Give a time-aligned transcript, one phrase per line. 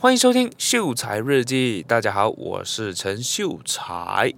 [0.00, 1.82] 欢迎收听秀才日记。
[1.82, 4.32] 大家好，我是陈秀才。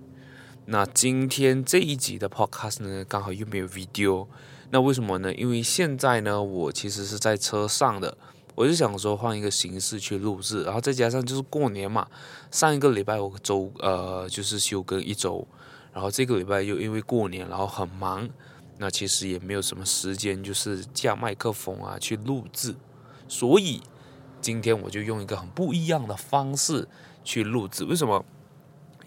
[0.65, 4.27] 那今天这一集的 podcast 呢，刚好又没有 video。
[4.71, 5.35] 那为什么呢？
[5.35, 8.17] 因为现在呢，我其实是在车上的，
[8.55, 12.09] 我就想说换一个形式去录制，然后再加上就是过年嘛，
[12.51, 15.47] 上一个礼拜我周呃就是休更一周，
[15.93, 18.27] 然后这个礼拜又因为过年，然后很忙。
[18.79, 22.75] 那其实也没有什么时间，就是架麦克风啊去录制，
[23.29, 23.83] 所以
[24.41, 26.87] 今天我就用一个很不一样的方式
[27.23, 27.85] 去录制。
[27.85, 28.25] 为什么？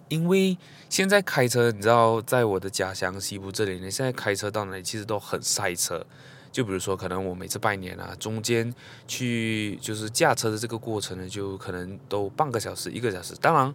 [0.10, 0.58] 因为
[0.90, 6.06] 现在开车，你知道，在我的家乡西部这里呢，现在开车到哪里其实都很塞车。
[6.52, 8.74] 就比如说，可能我每次拜年啊，中间
[9.08, 13.34] 去就是驾车的这个过程呢，就可能都半个小时、一个小时。
[13.42, 13.74] 当然，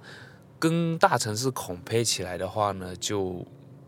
[0.59, 3.45] 跟大城市 compare 起来的话呢，就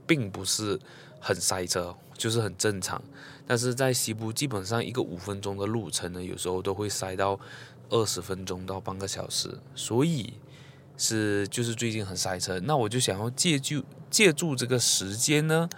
[0.07, 0.79] 并不是。
[1.23, 2.99] 很塞车，就是很正常。
[3.51, 7.37] 但是在西部，基本上一个五分钟的路程呢，有时候都会塞到
[7.89, 9.59] 二十分钟到半个小时。
[9.75, 10.35] 所以
[10.97, 12.61] 是就是最近很塞车。
[12.61, 15.69] 那我就想要借助借助这个时间呢，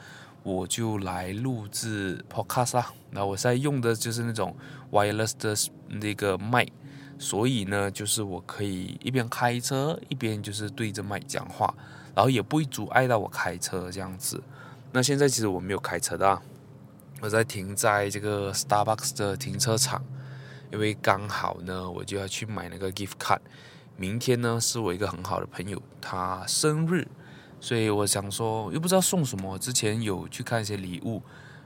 [0.43, 2.93] 我就来录制 podcast 啦。
[3.09, 4.55] 那我现在用的就是那种
[4.91, 5.57] wireless 的
[5.99, 6.67] 那个麦，
[7.19, 11.75] 所以呢，就是我可以一边开车一边就是对着麦讲话，
[12.15, 14.43] 然后也不会阻碍到我开车这样子。
[14.93, 16.43] 那现在其实我没有开车的啊，
[17.23, 20.05] 我在停在这个 Starbucks 的停车场，
[20.73, 23.39] 因为刚好呢，我就要去买那个 gift card。
[23.97, 27.07] 明天呢，是我一个很好的朋友他生日，
[27.61, 29.57] 所以我想说又不知道送什么。
[29.57, 31.23] 之前有去看一些礼物，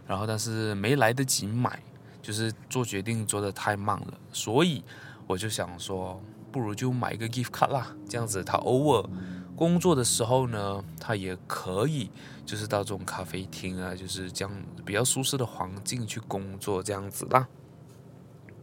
[0.06, 1.82] 然后但是没来得及买，
[2.20, 4.84] 就是做决定做得太慢了，所以
[5.26, 6.20] 我就想说，
[6.52, 9.08] 不如就买一个 gift card 啦，这样子他偶尔。
[9.56, 12.10] 工作的时候呢，他也可以，
[12.46, 17.48] 就是到这种咖啡厅啊，就是这样比较舒适的环境去工作这样子啦。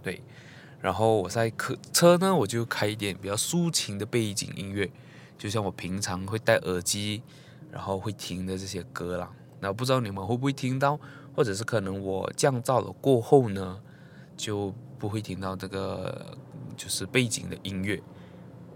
[0.02, 0.24] 对，
[0.82, 4.90] 然后我在客车呢，我就开一点比较抒情的背景音乐，
[5.38, 7.22] 就像我平常会戴耳机，
[7.70, 9.30] 然后会听的这些歌啦。
[9.60, 11.00] 那不知道你们会不会听到，
[11.36, 13.80] 或者是可能我降噪了过后呢，
[14.38, 16.38] 就不会听到这个
[16.78, 18.02] 就是背景的音乐。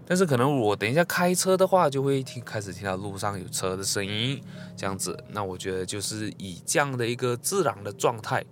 [0.08, 4.40] 但是可能我等一下开车的话，就会听开始听到路上有车的声音，
[4.74, 5.22] 这样子。
[5.28, 8.42] 那我觉得就是以这样的一个自然的状态，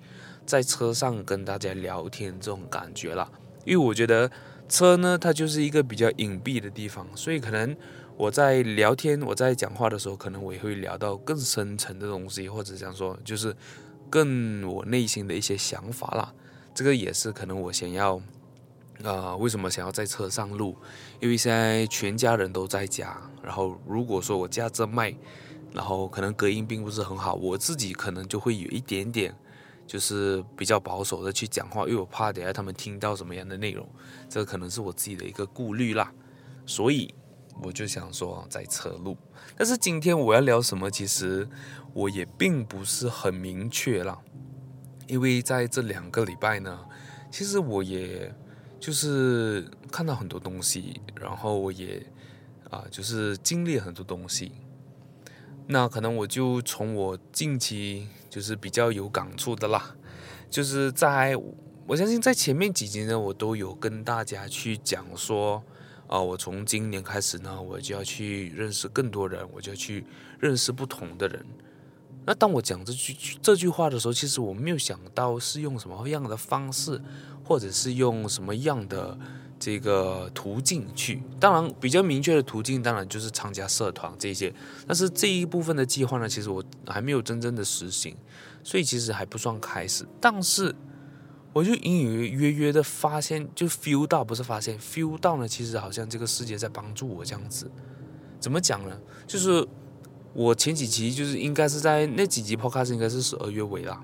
[0.45, 3.27] 在车上跟大家聊天这种感觉啦。
[3.65, 4.31] 因为我觉得
[4.69, 7.75] 车呢，它就是一个比较隐蔽的地方，所以可能
[8.19, 13.57] 我在聊天、我在讲话的时候，可能我也会聊到更深层的东西，或者讲说就是
[14.11, 16.35] 更我内心的一些想法啦。
[16.75, 18.21] 这个也是可能我想要。
[19.03, 20.75] 啊、呃，为什么想要在车上录？
[21.21, 25.15] 因为现在全家人都在家，然后如果说我架着麦，
[25.73, 29.35] 然后可能隔音并不是很好，我自己可能就会有一点点，
[29.87, 33.87] 就是比较保守的去讲话，因为我怕等下他们听到什么样的内容，
[34.31, 36.11] 这可能是我自己的一个顾虑啦。
[36.65, 37.15] 所以
[37.63, 39.15] 我就想说在车录，
[39.59, 41.47] 但是今天我要聊什么，其实
[41.93, 44.19] 我也并不是很明确啦，
[45.07, 46.81] 因为在这两个礼拜呢，
[47.31, 48.35] 其实我也。
[48.79, 52.05] 就是看到很多东西，然后我也
[52.71, 54.53] 啊，就是经历很多东西。
[55.69, 59.97] 那可能我就从我近期就是比较有感触的啦，
[60.49, 61.37] 就是在
[61.87, 65.63] 我相信在前面几集呢，我都有跟大家去讲说，
[66.07, 70.05] 啊，我从今年开始呢，我就要去认识更多人，我就要去
[70.39, 71.45] 认识不同的人。
[72.25, 77.01] 那当我讲这句这句话的时候，其实我没有想到是用什么样的方式。
[77.47, 79.17] 或者是用什么样的
[79.59, 81.23] 这个途径去？
[81.39, 84.53] 当然，比较明确的途径，当然就是参加社团这些。
[84.87, 88.17] 但是这一部分的计划呢，其实我还没有真正的实行，
[88.65, 90.05] 所以其实还不算开始。
[90.21, 90.75] 但是，
[91.53, 97.71] 我就隐隐约约的发现，就 feel 到，不是发现，feel 到呢，其实好像这个世界在帮助我这样子。
[98.39, 99.01] 怎么讲呢？
[99.27, 99.67] 就是
[100.35, 104.03] 我前几期就是应该是在那几集 podcast 应该是十二月尾啦，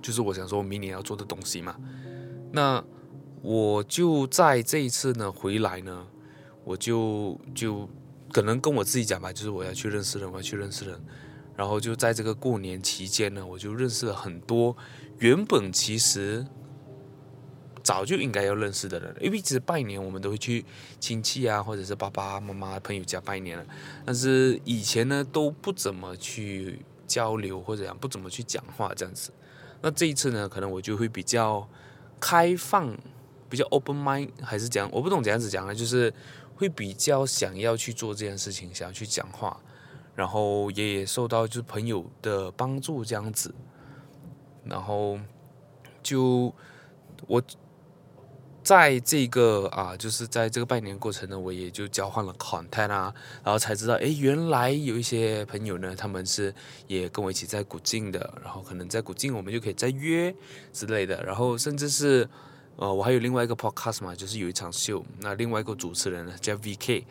[0.00, 1.74] 就是我想说我明年要做的东西嘛。
[2.52, 2.84] 那
[3.42, 6.06] 我就在这一次呢回来呢，
[6.64, 7.88] 我就就
[8.32, 11.00] 可能跟我自己讲吧，就是我要去认识人，我要去认识人，
[11.56, 14.76] 然后就在这个过年期间呢，我就认识了很多
[15.18, 16.44] 原本其实
[17.82, 20.64] 早就应该要认识的人，因为其实拜年我们都会去
[20.98, 23.64] 亲戚啊，或者是爸爸妈妈朋友家拜年了，
[24.04, 29.30] 但是以前呢都不怎么去交流或者讲不怎么去讲话这样子，
[29.80, 31.66] 那这一次呢，可能我就会比较。
[32.20, 32.96] 开放，
[33.48, 35.74] 比较 open mind，还是讲我不懂怎样子讲呢？
[35.74, 36.12] 就是
[36.54, 39.58] 会比较想要去做这件事情，想要去讲话，
[40.14, 43.54] 然后，也受到就是朋友的帮助这样子，
[44.64, 45.18] 然后
[46.02, 46.54] 就
[47.26, 47.42] 我
[48.62, 53.12] 在这个啊，就是在这个拜年过程呢，我也就交换了 contact 啊，
[53.42, 56.54] 然后才知道，诶，原来有一些朋友呢，他们是
[56.86, 60.34] 也跟我一起在古晋的，然后可能在古晋我们就可以再约
[60.72, 62.28] 之类的，然后甚至是，
[62.76, 67.04] 呃，我还有另外一个 podcast 嘛，就是有一场秀，那另外一个主持人呢叫 VK，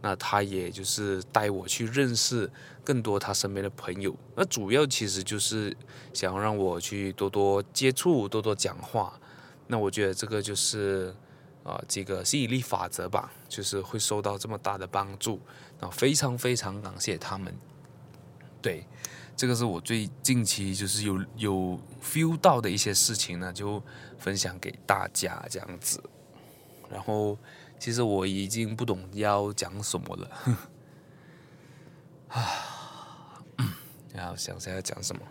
[0.00, 2.50] 那他也就是带我去认识
[2.82, 5.76] 更多他身边的朋友，那主要其实就是
[6.14, 9.12] 想要让我去多多接触，多多讲话。
[9.74, 11.12] 那我觉得这个就是，
[11.64, 15.40] 啊、呃，这个吸引力法则吧，就是会受到这么大的帮助，
[15.80, 17.52] 那非常非常感谢他们。
[18.62, 18.86] 对，
[19.34, 23.82] 这个是我最近期就是有有 feel 到的一些事情呢，就
[24.16, 26.00] 分享给大家这样子。
[26.88, 27.36] 然后，
[27.76, 30.30] 其实我已经不懂要讲什么了，
[32.28, 33.42] 啊，
[34.12, 35.22] 然后想想要讲什么，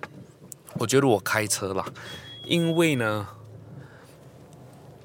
[0.74, 1.86] 我觉得我开车啦，
[2.44, 3.26] 因为呢。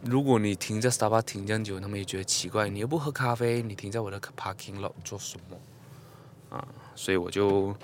[0.02, 2.68] 如果你停在沙发停这样久，他们也觉得奇怪。
[2.68, 6.56] 你又不喝咖啡，你停在我的 parking lot 做什么？
[6.56, 7.74] 啊，所以我就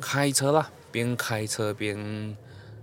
[0.00, 2.36] 开车啦，边开车边。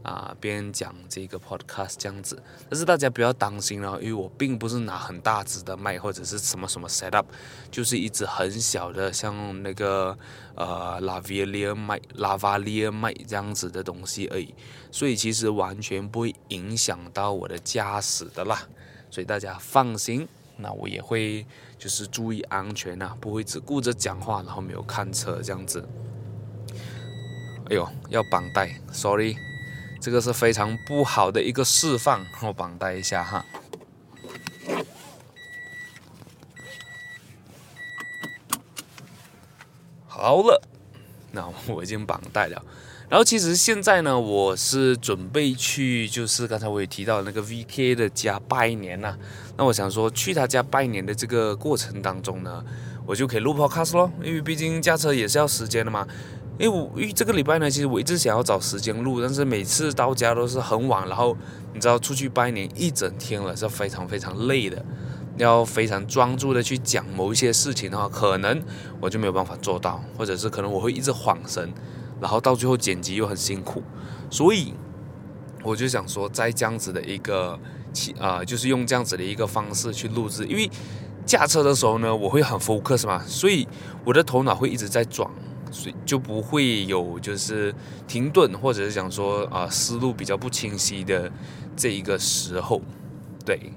[0.05, 7.25] 啊，边讲这个 podcast 这样子，但是大家不要担心了，因为我并不是拿很大只的麦或者是什么什么 setup，
[7.71, 10.15] 就是一支很小的，像那个
[10.53, 14.53] 呃 lavalier 麦、lavalier 麦这样子的东西而已，
[14.91, 18.61] 所以其实完全不会影响到我的驾驶的啦，
[19.09, 21.43] 所以大家放心，那我也会
[21.79, 25.83] 就是注意安全呐，不会只顾着讲话，然后没有看车这样子。
[27.71, 29.35] 哎呦，要绑带，sorry。
[30.05, 33.43] 这个是非常不好的一个示范，我绑带一下哈。
[40.05, 40.61] 好了，
[41.31, 42.63] 那我已经绑带了。
[43.09, 49.17] 然后其实现在呢，我是准备去，就是刚才我也提到那个 VK 的家拜年呐。
[49.57, 52.63] 那我想说，去他家拜年的这个过程当中呢，
[53.07, 56.07] 我就可以录 podcast 咯，因为毕竟驾车也是要时间的嘛。
[56.57, 61.35] 因为我因为这个礼拜呢，其实我一直想要找时间录，但是每次到家都是很晚，然后
[61.73, 64.83] 你知道出去拜年一整天了，是非常非常累的，
[65.37, 68.61] 要非常专注的去讲某一些事情的话，可能
[69.01, 71.73] 我就没有办法做到，或者是可能我会一直恍神，
[72.21, 73.83] 然后到最后剪辑又很辛苦，
[74.29, 74.73] 所以
[75.61, 77.59] 我就想说，在这样子的一个
[78.17, 80.69] 啊、就是用这样子的一个方式去录制，因为
[81.25, 83.67] 驾车的时候呢，我会很 focus 嘛，所以
[84.05, 85.29] 我的头脑会一直在转。
[85.75, 87.75] 所以就不会有就是
[88.07, 91.30] 停顿，或者是讲说啊、思路比较不清晰的
[91.75, 92.81] 这一个时候，
[93.45, 93.74] 对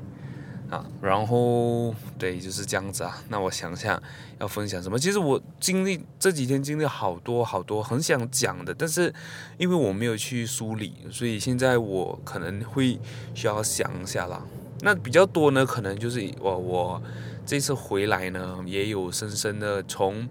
[0.70, 3.20] 啊，然后对就是这样子啊。
[3.28, 4.00] 那我想想
[4.38, 4.96] 要分享什么？
[4.96, 9.12] 其实我经历这几天经历好多好多很想讲的，但是
[9.58, 12.96] 因为我没有去梳理，所以现在我可能会
[13.34, 14.40] 需要想一下啦。
[14.82, 17.02] 那比较多呢，可能就是我我
[17.44, 20.28] 这次回来呢，也有深深的从。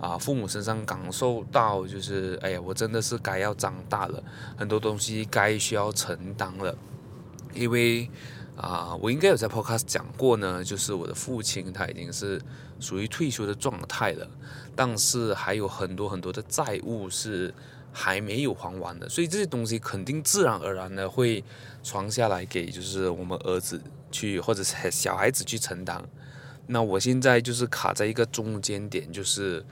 [0.00, 4.22] 啊，父母身上感受到就是，哎呀，我真的是该要长大了，
[4.56, 6.72] 很多东西该需要承担了。
[7.52, 8.08] 因为
[8.56, 12.40] 啊，我应该有在 Podcast 讲过呢，就是我的父亲他已经是
[12.78, 14.28] 属于退休的状态了，
[14.76, 17.52] 但是还有很多很多的债务是
[17.92, 21.42] 还没有还完的，所以这些东西肯定自然而然的会
[21.82, 23.80] 传下来给就是我们儿子
[24.12, 26.00] 去或者是小孩子去承担。
[26.68, 29.64] 那我现在就是卡在一个中间点，就是。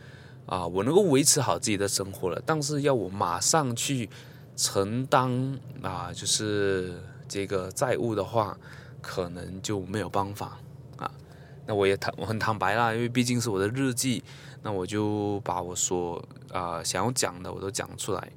[0.47, 4.09] 啊，我能够维持好自己的生活了，但是要我马上去
[4.57, 8.57] 承担啊，就是这个债务的话，
[9.03, 10.59] 可能就没有办法
[10.97, 11.11] 啊。
[11.67, 14.23] 那我也坦我很坦白啦，因为毕竟是我的日记，
[14.63, 18.33] 那我就把我所啊想要讲的我都讲出来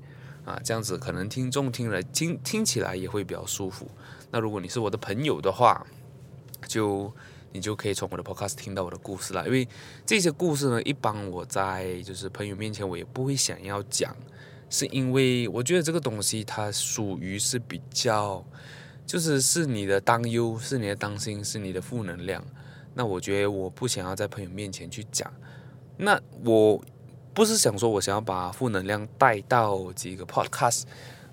[0.45, 3.87] 啊，这样子可能听众听了听听起来也会比较舒服。
[4.31, 5.85] 那如果你是我的朋友的话，
[6.67, 7.13] 就。
[7.51, 9.67] 你就可以从我的 podcast 听到我的故事了，因为
[10.05, 14.15] 这些故事呢，一般我在就是朋友面前我也不会想要讲，
[14.69, 18.45] 是因为我觉得这个东西它属于是比较，
[19.05, 22.43] 就是是你的担忧，是你的担心，是你的负能量。
[22.93, 25.31] 那我觉得我不想要在朋友面前去讲，
[25.97, 26.83] 那我
[27.33, 30.83] 不是想说我想要把负能量带到这个 podcast，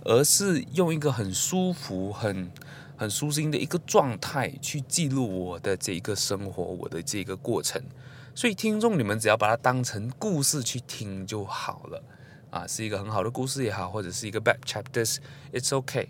[0.05, 2.51] 而是用一个很舒服、很。
[2.97, 7.83] 很舒心的一个状态去记录我的这一个生活，我的这个过程，
[8.35, 12.03] 所以听众你们只要把它当成故事去听就好了，
[12.51, 16.07] 啊，是一个很好的故事也好，或者是一个 bad chapters，it's okay，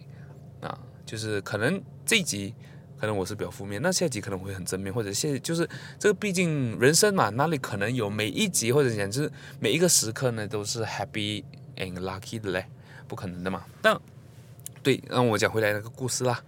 [0.61, 2.55] 啊，就是可能这一集
[2.99, 11.43] 可能我是比较负面，那下一集可能会很正面，或者现就是这个毕竟人生嘛，哪里可能有每一集或者讲就是每一个时刻呢都是 happy
[11.77, 12.67] and lucky 的嘞，
[13.09, 13.65] 不可能的嘛。
[13.83, 14.01] 但
[14.83, 16.41] 对，让我讲回来那个故事啦。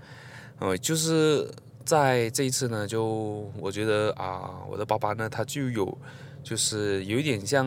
[0.59, 1.49] 哦，就是
[1.85, 5.99] 在这一次呢，就我觉得啊，我的爸爸呢，他就有
[6.43, 7.67] 就是有一点像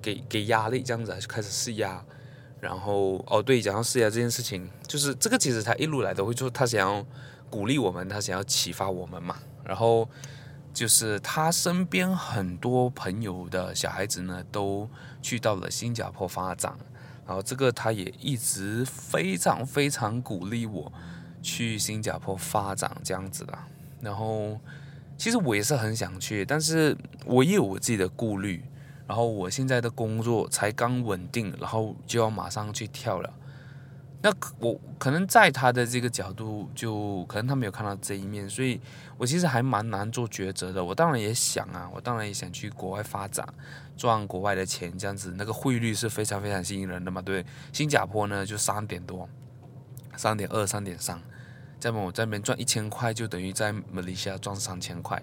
[0.00, 2.04] 给给压力这样子，就开始施压。
[2.60, 7.04] 然后哦，对，讲到施压这件事情，就是这个其实他一路来都会做，他想要
[7.50, 9.36] 鼓励我们，他想要启发我们嘛。
[9.64, 10.08] 然后
[10.72, 14.88] 就是他身边很多朋友的小孩子呢，都
[15.20, 16.76] 去到了新加坡发展。
[17.26, 20.92] 然后这个他也一直非常非常鼓励我
[21.42, 23.58] 去新加坡发展这样子的。
[24.00, 24.58] 然后
[25.18, 26.96] 其实我也是很想去，但是
[27.26, 28.64] 我也有我自己的顾虑。
[29.04, 33.30] 然后我现在的工作才刚稳定，然后就要马上去跳了。
[34.22, 38.80] 那我可能在他的这个角度，就可能他没有看到这一面，所以
[39.18, 40.82] 我其实还蛮难做抉择的。
[40.82, 43.46] 我当然也想啊，我当然也想去国外发展，
[43.96, 47.44] 赚国外的钱，这样子那个汇率是非常非常吸引人的嘛，对。
[47.72, 49.28] 新加坡呢就三点多，
[50.16, 51.20] 三点二、三点三，
[51.82, 55.20] 在我这边赚一千块，就等于在马来西亚赚三千块，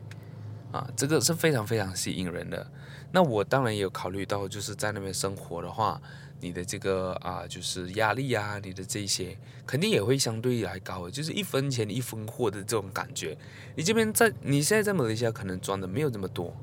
[0.74, 2.70] 啊，这个是非常非常吸引人的。
[3.14, 6.02] 那我当然也有考虑到，就是在那边生活的话。
[6.42, 13.38] 你的这个啊，就是压力啊，你的这些肯定也会相对来高，就是一分钱一分货的这种感觉。
[13.76, 16.56] 你这边在你现在在马来西亚可能赚的没有这么多，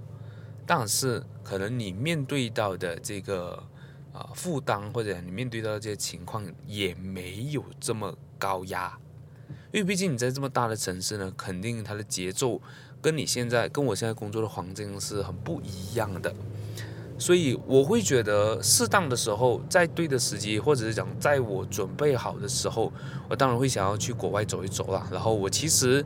[0.65, 3.63] 但是可能你面对到的这个
[4.15, 8.99] 啊负担或者你面对到这些情况也没有这么高压，
[9.73, 12.61] 因为毕竟你在这么大的城市呢，肯定它的节奏
[13.01, 16.35] 跟你现在跟我现在工作的环境是很不一样的。
[17.19, 22.93] 所以我会觉得适当的时候，在对的时机，或者是讲在我准备好的时候，
[23.29, 25.07] 我当然会想要去国外走一走啦。
[25.11, 26.05] 然后我其实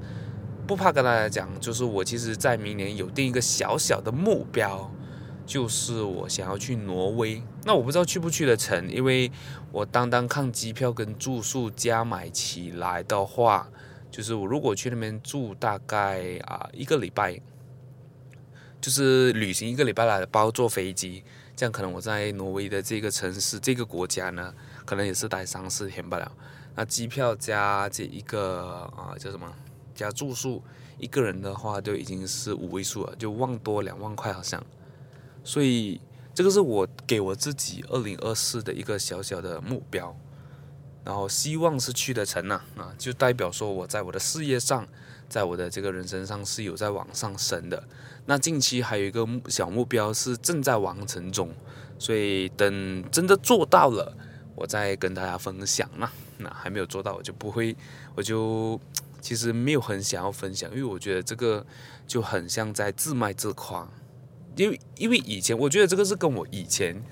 [0.68, 4.88] 不怕跟大家讲，就是我其实在明年有定一个小小的目标，
[5.50, 7.42] 就是我想要去挪威。
[7.64, 9.28] 那我不知道去不去得成，因为
[9.72, 13.68] 我单单看机票跟住宿加买起来的话，
[14.12, 17.40] 就是我如果去那边住大概啊一个礼拜。
[18.80, 21.22] 就是旅行一个礼拜来包坐飞机，
[21.54, 24.54] 这样可能我在挪威的这个城市、这个国家呢，
[24.86, 26.32] 可能也是待三四天不了。
[26.76, 29.52] 那机票加这一个啊叫什么？
[29.94, 30.62] 加住宿，
[30.96, 34.64] 一个人的话就已经是五位数了，就万多两万块好像。
[35.44, 36.00] 所以
[36.34, 40.16] 这个是我给我自己二零二四的一个小小的目标，
[41.04, 44.86] 然后希望是去得成啊，啊，就代表说我在我的事业上。
[45.30, 47.80] 在我的这个人生上是有在往上升的，
[48.26, 51.48] 那近期还有一个小目标是正在完成中，
[52.00, 54.12] 所以等真的做到了，
[54.56, 56.10] 我再跟大家分享嘛。
[56.38, 57.76] 那还没有做到，我就不会，
[58.16, 58.80] 我就
[59.20, 61.64] 其实没有很想要分享，因为我觉得这个
[62.08, 63.88] 就很像在自卖自夸，
[64.56, 67.02] 因为因为以前我觉得这个是跟我以前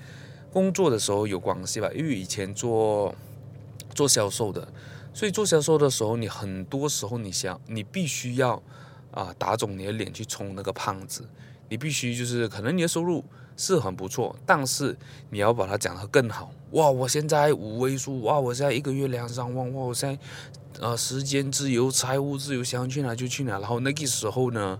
[0.51, 3.13] 工作的时候有关系吧，因为以前做
[3.93, 4.67] 做销售的。
[5.11, 8.61] 所以做销售的时候，你很多时候你想，你必须要
[9.11, 11.27] 啊、打肿你的脸去充那个胖子，
[11.67, 13.25] 你必须就是可能你的收入
[13.57, 14.95] 是很不错，但是
[15.31, 16.53] 你要把它讲得更好。
[16.71, 23.53] 哇，我现在五位数，哇，我现在一个月两三万，哇，我现在呃时间自由、财务自由，想去哪就去哪。
[23.53, 24.79] 然后那个时候呢，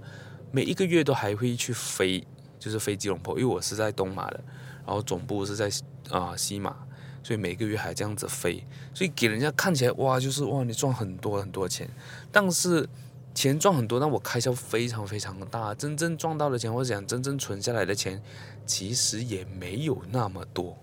[0.52, 2.24] 每一个月都还会去飞，
[2.60, 4.44] 就是飞吉隆坡，因为我是在东马的，
[4.86, 5.70] 然后总部是在
[6.12, 6.76] 啊、西马。
[7.22, 11.88] 所以每个月还这样子飞，所以给人家看起来哇，就是哇，你赚很多很多钱，
[12.32, 12.88] 但是
[13.36, 18.24] 钱赚很多，但我开销非常非常大，真正赚到的钱或者讲真正存下来的钱，
[18.66, 20.78] 其实也没有那么多，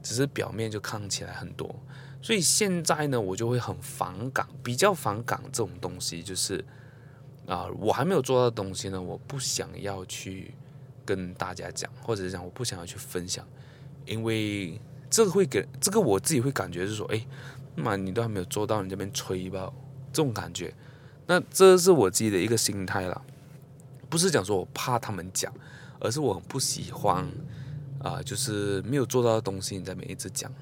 [0.00, 1.74] 只是表面就看起来很多。
[2.22, 6.64] 所以现在呢，我就会很反感，比较反感这种东西，就是
[7.46, 10.54] 啊，我还没有做到的东西呢，我不想要去
[11.04, 13.46] 跟大家讲，或者是讲我不想要去分享，
[14.06, 14.80] 因为。
[15.10, 17.24] 这个会给这个我自己会感觉是说，哎，
[17.76, 19.72] 妈，你都还没有做到，你这边吹吧，
[20.12, 20.74] 这种感觉。
[21.28, 23.22] 那这是我自己的一个心态了，
[24.08, 25.54] 不是讲说我怕他们讲，
[26.00, 27.24] 而是我很不喜欢
[28.00, 30.52] 啊、就是没有做到的东西你在那边一直讲，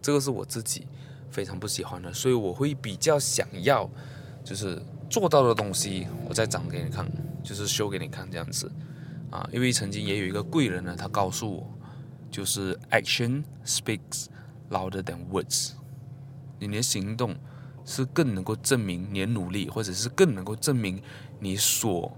[0.00, 0.86] 这个是我自己
[1.28, 3.90] 非常不喜欢的，所以我会比较想要
[4.44, 4.80] 就是
[5.10, 7.04] 做到的东西，我再讲给你看，
[7.42, 8.70] 就是修给你看这样子
[9.30, 11.66] 啊，因为曾经也有一个贵人呢，他告诉我。
[12.30, 14.26] 就是 action speaks
[14.68, 15.70] louder than words，
[16.58, 17.34] 你的行动
[17.86, 21.02] 是更能够证明你的努力，或者是更能够证明
[21.40, 22.14] 你所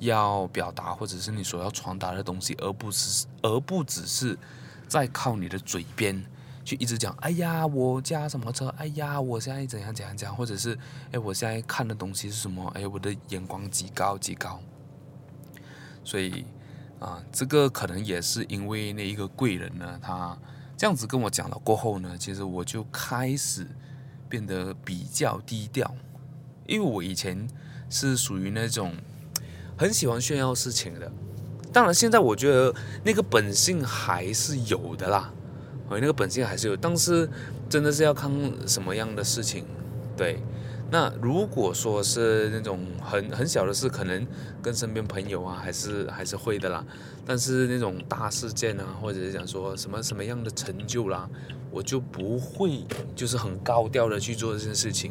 [0.00, 4.36] 要表达，或者是你所要传达的东西，而不是而不只是
[4.88, 6.20] 在靠你的嘴边
[6.64, 10.76] 去一直讲，哎呀，我驾什么车，哎呀，我现在怎样怎样怎样，或者是
[11.12, 14.60] 哎，我现在看的东西是什么，哎，我的眼光极高极高，
[16.04, 16.44] 所以。
[17.02, 20.38] 啊，这个可能也是因为那一个贵人呢，他
[20.76, 23.66] 这样子跟我讲了过后呢，其实我就开始
[24.28, 25.92] 变得比较低调，
[26.64, 27.44] 因为我以前
[27.90, 28.94] 是属于那种
[29.76, 31.10] 很喜欢炫耀事情的。
[31.72, 35.34] 当然，现在我觉得那个本性还是有的啦，
[35.90, 37.28] 哎，那个本性还是有，但是
[37.68, 38.30] 真的是要看
[38.64, 39.64] 什么样的事情，
[40.16, 40.40] 对。
[40.92, 44.26] 那如果说是那种很很小的事，可能
[44.60, 46.84] 跟身边朋友啊，还是还是会的啦。
[47.24, 51.26] 但是那种大事件啊，或者是讲说什么什么样的成就啦，
[51.70, 52.84] 我就不会
[53.16, 55.10] 就是很高调的去做这件事情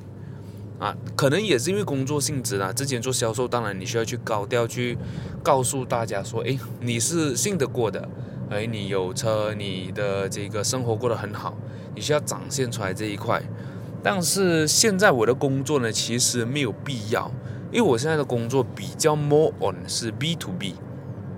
[0.78, 0.96] 啊。
[1.16, 2.72] 可能也是因为工作性质啦。
[2.72, 4.96] 之前做销售，当然你需要去高调去
[5.42, 8.08] 告诉大家说，诶，你是信得过的，
[8.52, 11.58] 诶，你有车，你的这个生活过得很好，
[11.96, 13.42] 你需要展现出来这一块。
[14.04, 17.32] 但是现在我的工作呢，其实没有必要，
[17.72, 20.74] 因为我现在的工作比较 more on 是 B to B，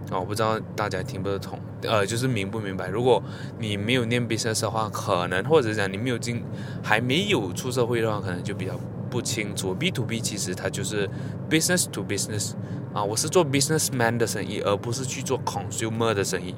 [0.09, 2.87] 啊，我不知道大家听不懂，呃，就是明不明白？
[2.87, 3.21] 如果
[3.59, 6.41] 你没有念 business 的话，可能或者讲你没有进，
[6.81, 8.79] 还没有出社会的话，可能就比较
[9.09, 9.73] 不清楚。
[9.73, 11.09] B to B 其实它就是
[11.49, 12.53] business to business，
[12.93, 16.55] 啊，我是做 businessman 的生意，而不是去做 consumer 的生意，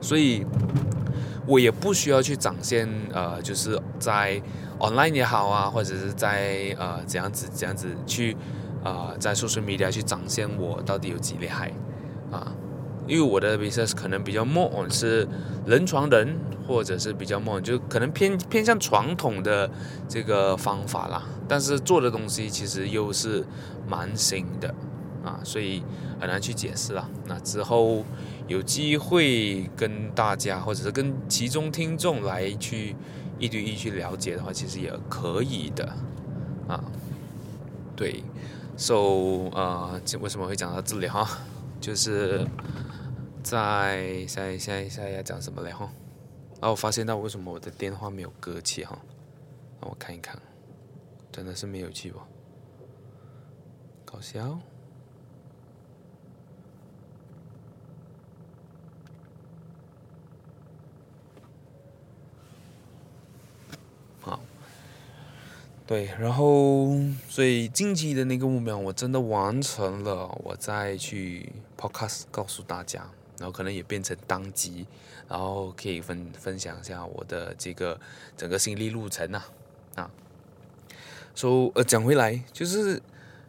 [0.00, 0.44] 所以
[1.46, 4.42] 我也不需要去展现，呃，就是在。
[4.78, 8.34] Online 也好啊，或者是在呃怎样子怎样子去
[8.82, 11.72] 啊、呃，在 social media 去展现我到底有几厉害
[12.30, 12.52] 啊？
[13.06, 15.26] 因为我的 business 可能比较 more 是
[15.66, 19.70] 人传人，或者是比较 more 就可能偏偏向传统的
[20.08, 21.24] 这个方法啦。
[21.48, 23.44] 但是做的东西其实又是
[23.88, 24.74] 蛮新的
[25.24, 25.82] 啊，所以
[26.20, 27.08] 很难去解释啦。
[27.26, 28.04] 那之后
[28.46, 32.94] 有机会跟大家，或者是跟其中听众来去。
[33.38, 35.86] 一对一去了解的话，其实也可以的，
[36.66, 36.82] 啊，
[37.96, 38.22] 对
[38.76, 41.26] ，so 啊，这为什么会讲到这里哈？
[41.80, 42.44] 就是
[43.42, 45.88] 在现在现在现在要讲什么嘞哈？
[46.60, 48.98] 啊，我发现到为什么我的电话没有歌气哈？
[49.80, 50.36] 让我看一看，
[51.30, 52.26] 真的是没有气吧？
[54.04, 54.58] 搞笑。
[65.88, 66.94] 对，然后
[67.30, 74.86] 所以近期的那个目标我真的完成了，我再去 podcast 告诉大家，然后可能也变成当集，
[75.26, 77.98] 然后可以分分享一下我的这个
[78.36, 79.42] 整个心理路程呐，
[79.94, 80.10] 啊，
[81.34, 83.00] 说、so, 呃讲回来就是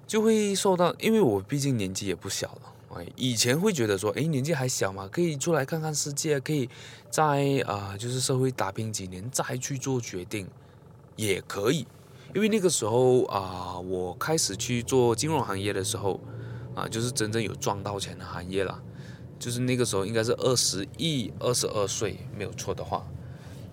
[0.07, 6.69] 就会受到，因为我毕竟年纪也不小了，哎，以前会觉得说，哎，年纪还小嘛，可以出来看看世界，可以
[7.11, 10.47] 在啊、就是社会打拼几年再去做决定，
[11.17, 11.85] 也可以。
[12.35, 16.19] 因为那个时候啊、我开始去做金融行业的时候，
[16.75, 18.79] 啊，就是真正有赚到钱的行业了。
[19.39, 23.03] 就是那个时候应该是二十一、二十二岁没有错的话，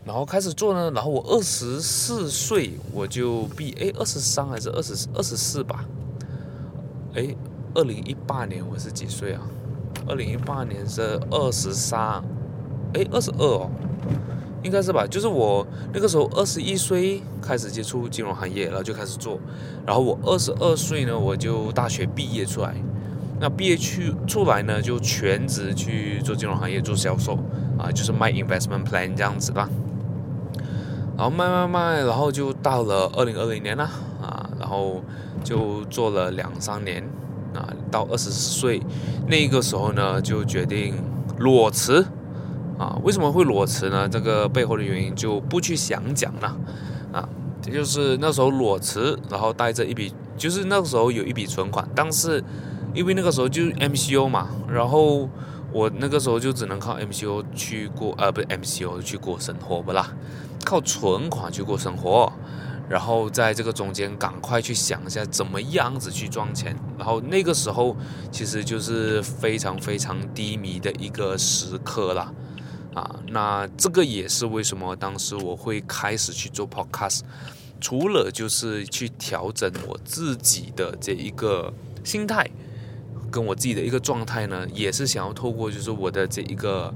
[0.04, 0.90] 然后开始做呢。
[0.92, 5.84] 然后我二十四岁我就毕，哎，二十三还是二十二十四吧？
[7.14, 7.34] 哎，
[7.74, 9.42] 二零一八年我是几岁啊？
[10.06, 12.22] 二零一八年是二十三，
[12.94, 13.70] 哎，二十二哦。
[14.66, 19.38] 应该是吧，就是我那个时候二十一岁开始接触金融行业，然后就开始做，
[19.86, 22.74] 然后我二十二岁呢，我就大学毕业出来，
[23.38, 27.38] 那毕业去出来呢，就全职去做金融行业做销售
[27.78, 29.70] 啊，就是卖 investment plan 这样子吧，
[31.16, 33.84] 然后卖卖卖，然后就到了二零二零年了
[34.20, 35.00] 啊，然后
[35.44, 37.08] 就做了两三年
[37.54, 38.82] 啊，到二十四岁
[39.28, 40.94] 那个时候呢，就决定
[41.38, 42.04] 裸辞。
[42.78, 44.08] 啊，为什么会裸辞呢？
[44.08, 46.56] 这个背后的原因就不去详讲了。
[47.12, 47.28] 啊，
[47.62, 52.42] 这就是那时候裸辞，然后带着一笔，就是那个时候有一笔存款，但是
[52.94, 55.28] 因为那个时候就 MCO 嘛，然后
[55.72, 60.12] 我那个时候就只能靠 MCO 去过，呃，不是 MCO 去过生活不啦，
[60.64, 62.30] 靠存款去过生活，
[62.88, 67.96] 然后在这个中间赶快去想一下怎么样子去赚钱，然后那个时候
[68.30, 72.32] 其实就是非常非常低迷的一个时刻了。
[72.96, 77.20] 啊，那这个也是为什么当时我会开始去做 podcast，
[77.78, 81.70] 除了就是去调整我自己的这一个
[82.02, 82.48] 心态，
[83.30, 86.92] 跟我自己的一个状态呢，也是想要透过就是我的这一个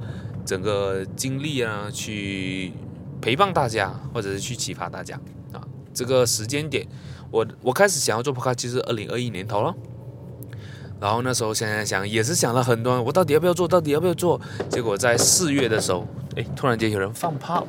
[0.47, 2.73] 整个经历啊，去
[3.21, 5.21] 陪伴大家，或者是去启发大家
[5.53, 5.61] 啊。
[5.93, 6.87] 这个时间点，
[7.31, 9.75] 我我开始想要做 podcast，就是二零二一年头了。
[11.01, 13.67] 然后那时候想想想，也是想了很多，我到底要不要做？
[13.67, 14.39] 到底要不要做？
[14.69, 17.67] 结果在四月的时候，哎，突然间有人放炮。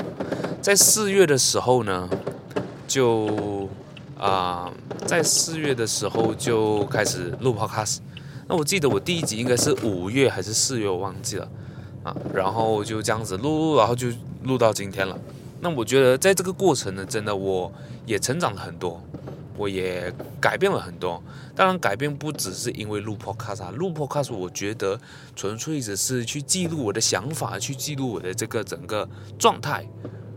[0.61, 2.09] 在四月的时候呢，
[2.87, 3.69] 就
[4.19, 4.71] 啊、
[5.07, 7.99] 在四月的时候就开始录 podcast。
[8.47, 11.47] 那我记得我第一集应该是五月还是四月，我忘记了
[12.03, 12.15] 啊。
[12.33, 14.09] 然后就这样子录录，然后就
[14.43, 15.17] 录到今天了。
[15.61, 17.71] 那我觉得在这个过程呢，真的我
[18.05, 19.01] 也成长了很多。
[19.61, 21.21] 我也改变了很多。
[21.55, 24.99] 当然，改变不只是因为录 podcast 啊，录 podcast 我觉得
[25.35, 29.87] 纯粹只是去记录我的想法，去记录我的这个整个状态，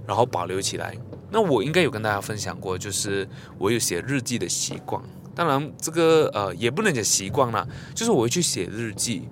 [0.07, 0.95] 然后保留起来。
[1.31, 3.27] 那我应该有跟大家分享过，就是
[3.59, 5.03] 我有写日记的习惯。
[5.35, 9.27] 当然，这个呃也不能讲习惯啦，就是我会去写日记。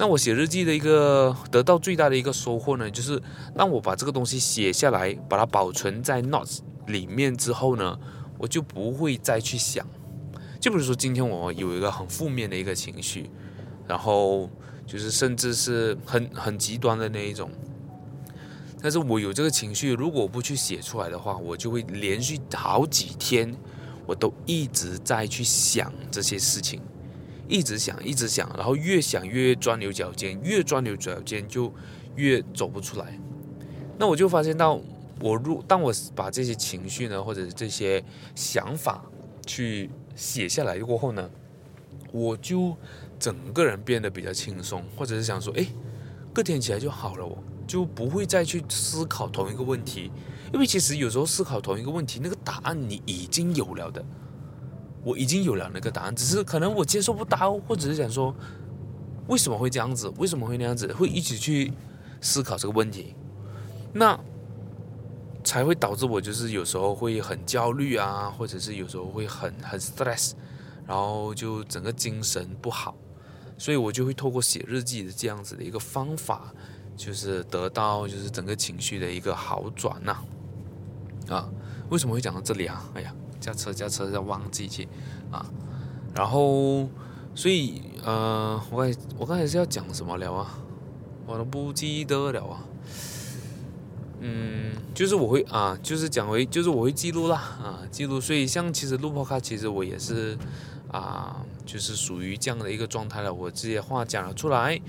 [0.00, 3.20] 那我写日记的一个得到最大的一个收获呢，就是
[3.56, 7.98] 当我把这个东西写下来，把它保存在 notes 里面之后呢，
[8.38, 9.86] 我就不会再去想。
[10.60, 13.30] 就比如说今天我有一个很负面的一个情绪，
[13.86, 14.48] 然后
[14.86, 17.50] 就是甚至是很很极端的那一种，
[18.80, 23.54] 但是我有这个情绪，如果我不去写出来的话，我就会连续好几天，
[24.06, 26.80] 我都一直在去想这些事情。
[27.48, 31.72] 一直想，一直想，然后越想越钻牛角尖，越钻牛角尖就
[32.14, 33.18] 越走不出来。
[33.96, 34.78] 那我就发现到，
[35.20, 38.04] 我如当我把这些情绪呢，或者这些
[38.34, 39.04] 想法
[39.46, 41.28] 去写下来过后呢，
[42.12, 42.76] 我就
[43.18, 45.66] 整个人变得比较轻松，或者是想说，哎，
[46.32, 50.10] 隔天起来就好了，我就不会再去思考同一个问题，
[50.52, 54.04] 因为其实有时候思考同一个问题，那个答案你已经有了的。
[55.04, 58.34] 我已经有了那个答案，只是可能我接受不到，或者是想说
[59.28, 61.72] 为什么会这样子，为什么会那样子，会一直去
[62.20, 63.14] 思考这个问题，
[63.92, 64.18] 那
[65.48, 70.32] 才会导致我就是有时候会很焦虑啊，或者是有时候会很很 stress，
[70.86, 72.94] 然后就整个精神不好，
[73.56, 76.52] 所以我就会透过写日记的这样子的一个方法，
[76.94, 80.18] 就是得到就是整个情绪的一个好转呐，
[81.30, 81.48] 啊，
[81.88, 82.84] 为什么会讲到这里啊？
[82.92, 83.14] 哎呀。
[83.40, 84.88] 驾车驾车要忘记去
[85.30, 85.46] 啊，
[86.12, 86.88] 然后
[87.36, 88.84] 所以呃，我
[89.16, 90.58] 我刚才是要讲什么了啊？
[91.24, 92.64] 我都不记得了啊。
[94.20, 98.20] 嗯，就是我会啊，就是讲回，就是我会记录啦啊，记录。
[98.20, 100.36] 所以像其实录 p o 其实我也是
[100.90, 103.32] 啊，就是属于这样的一个状态了。
[103.32, 104.80] 我这些话讲了出来，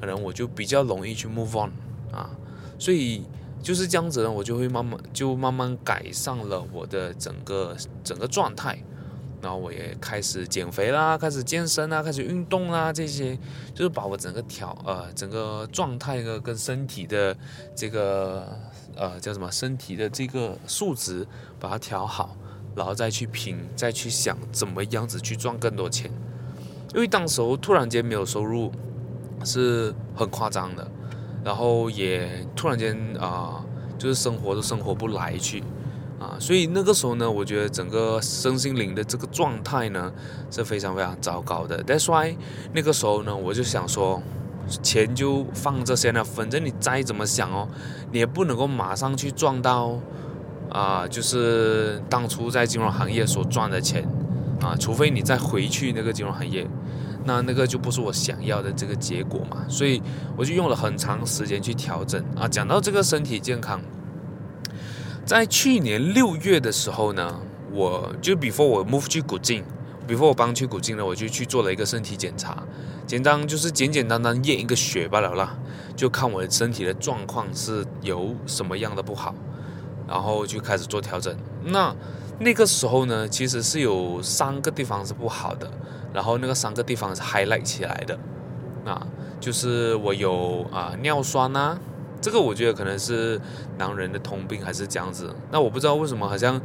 [0.00, 1.70] 可能我就比较容易去 move on
[2.12, 2.30] 啊，
[2.78, 3.22] 所以。
[3.60, 8.78] 就是这样子呢，我就会慢慢就慢慢改善了我的整个整个状态，
[9.42, 13.36] 然后我也开始减肥啦，开始健身啦，开始运动啦，这些
[13.74, 17.36] 就是把我整个调呃整个状态呢跟身体的
[17.74, 18.56] 这个
[18.98, 21.26] 呃叫什么身体的这个数值
[21.58, 22.36] 把它调好，
[22.76, 26.10] 然后再去拼，再去想怎么样子去赚更多钱，
[26.94, 28.70] 因为当时候突然间没有收入
[29.44, 30.86] 是很夸张的。
[31.44, 33.64] 然后也突然间啊、
[33.96, 35.62] 就是生活都生活不来去
[36.18, 40.12] 啊，所以那个时候呢，我觉得整个身心灵的这个状态呢
[40.50, 41.82] 是非常非常糟糕的。
[41.84, 42.36] That's why
[42.74, 44.20] 那个时候呢，我就想说，
[44.68, 47.68] 钱就放这些呢，反正你再怎么想哦，
[48.12, 49.98] 你也不能够马上去赚到
[50.70, 54.06] 啊、就是当初在金融行业所赚的钱
[54.60, 56.66] 啊，除非你再回去那个金融行业。
[57.24, 60.00] 那那个就不是我想要的这个结果嘛，所以
[60.36, 62.48] 我就用了很长时间去调整啊。
[62.48, 63.80] 讲到这个身体健康，
[65.26, 67.40] 在去年六月的时候呢，
[67.72, 69.62] 我就 before 我 move 去古晋
[70.08, 72.64] ，before 我搬去古晋呢，我就去做了一个身体检查，
[73.06, 75.56] 简单就是简简单单验一个血罢了啦，
[75.94, 79.34] 就看我身体的状况是有什么样的不好，
[80.08, 81.36] 然后就开始做调整。
[81.64, 81.94] 那
[82.40, 85.70] 那个时候呢，其实是有三个地方是不好的。
[86.10, 88.18] 然后那个三个地方是 highlight 起来的，
[88.86, 89.06] 啊，
[89.38, 91.78] 就是我有啊尿酸呐、
[92.18, 93.38] 这个我觉得可能是
[93.76, 95.32] 男人的通病还是这样子。
[95.52, 96.58] 那我不知道为什么好像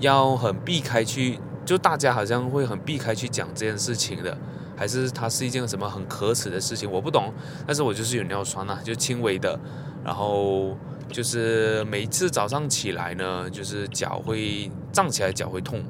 [0.00, 1.38] 要很避开去，
[1.70, 4.36] 就大家好像会很避开去讲这件事情的，
[4.76, 7.32] 还是它是一件什么很可耻的事情，我不懂。
[7.64, 9.56] 但是我就是有尿酸呐、啊，就轻微的，
[10.04, 10.76] 然后
[11.12, 15.80] 就是每次早上起来呢，就是脚会胀起来，脚会痛，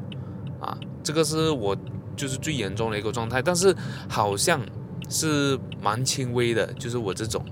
[0.60, 1.74] 啊，这个是我。
[2.16, 3.74] 就是最严重的一个状态，但是
[4.06, 4.60] 好像
[5.08, 7.42] 是蛮轻微的，就是我这种，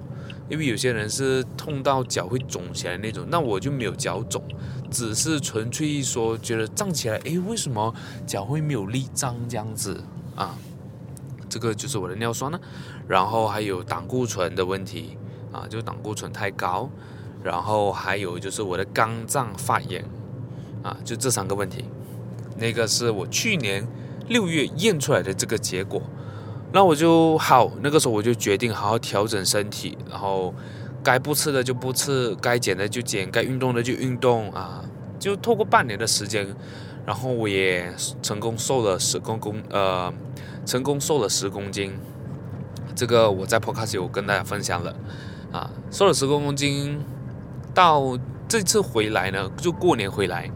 [0.49, 4.43] 因为有些人是痛到脚会肿起来那种，那我就没有脚肿，
[4.91, 7.95] 只是纯粹说觉得胀起来，诶，为什么
[8.27, 10.03] 脚会没有力胀这样子
[10.35, 10.57] 啊？
[11.49, 12.59] 这个就是我的尿酸呢，
[13.07, 15.17] 然后还有胆固醇的问题
[15.53, 16.91] 啊，就胆固醇太高，
[17.43, 20.05] 然后还有就是我的肝脏发炎
[20.83, 21.85] 啊，就这三个问题，
[22.57, 23.87] 那个是我去年。
[24.29, 26.03] 六月验出来的这个结果，
[26.73, 30.55] 那我就好，那个时候我就决定好好调整身体，然后
[31.03, 34.85] 该不吃的就不吃，该减的就减，该运动的就运动啊，
[35.19, 36.47] 就透过半年的时间，
[37.07, 37.91] 然后我也
[38.23, 40.13] 成功瘦了十公公，呃，
[40.67, 41.93] 成功瘦了十公斤，
[42.95, 44.95] 这个我在 Podcast 有跟大家分享了，
[45.51, 47.01] 啊，瘦了十公公斤，
[47.73, 50.51] 到这次回来呢，就过年回来。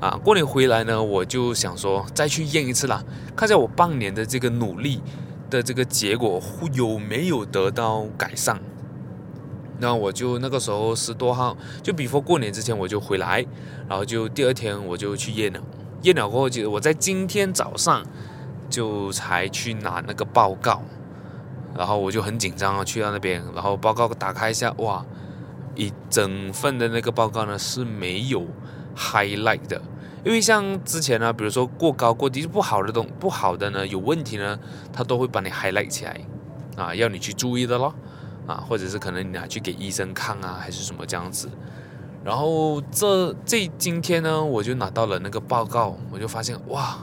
[0.00, 3.02] 啊，过年回来呢，我就想说再去验一次啦，
[3.34, 5.02] 看一下我半年的这个努力
[5.50, 6.42] 的这个结果
[6.74, 8.60] 有没有得到改善。
[9.80, 13.46] 那我就那个时候十多号，就 before 过年之前我就回来，
[13.88, 15.60] 然后就第二天我就去验了，
[16.02, 18.04] 验了过后就我在今天早上
[18.68, 20.82] 就才去拿那个报告，
[21.76, 25.06] 然后我就很紧张啊，去到那边，然后报告打开一下，哇，
[25.76, 28.44] 一整份的那个报告呢是没有
[28.96, 29.80] highlight 的，
[30.28, 34.60] 因为像之前呢，比如说过高过低不好的东不好的呢有问题呢，
[34.92, 36.20] 他都会把你 highlight 起来，
[36.76, 37.94] 啊，要你去注意的咯。
[38.46, 41.48] 啊，或者是可能你拿去给医生看啊，还是什么这样子。
[42.22, 46.98] 然后这这今天呢，我就拿到了那个报告，我就发现哇，